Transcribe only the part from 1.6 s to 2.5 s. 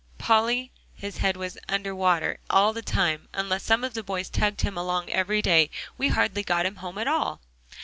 under water